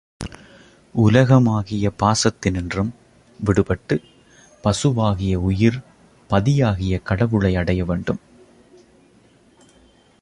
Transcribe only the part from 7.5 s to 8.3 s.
அடைய வேண்டும்.